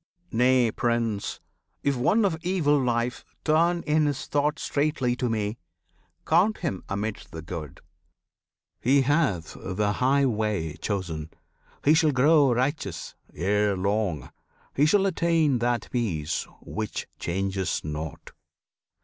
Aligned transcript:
Nay, 0.31 0.71
Prince! 0.71 1.39
If 1.83 1.95
one 1.95 2.25
of 2.25 2.35
evil 2.41 2.79
life 2.81 3.23
turn 3.45 3.83
in 3.83 4.07
his 4.07 4.25
thought 4.25 4.57
Straightly 4.57 5.15
to 5.17 5.29
Me, 5.29 5.59
count 6.25 6.57
him 6.57 6.83
amidst 6.89 7.29
the 7.31 7.43
good; 7.43 7.81
He 8.79 9.03
hath 9.03 9.55
the 9.59 9.93
high 9.93 10.25
way 10.25 10.73
chosen; 10.77 11.29
he 11.85 11.93
shall 11.93 12.11
grow 12.13 12.51
Righteous 12.51 13.13
ere 13.35 13.77
long; 13.77 14.31
he 14.75 14.87
shall 14.87 15.05
attain 15.05 15.59
that 15.59 15.87
peace 15.91 16.47
Which 16.61 17.05
changes 17.19 17.81
not. 17.83 18.31